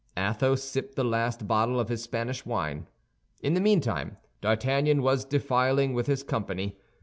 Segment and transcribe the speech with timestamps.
[0.17, 2.87] Athos sipped the last bottle of his Spanish wine.
[3.43, 6.75] In the meantime D'Artagnan was defiling with his company.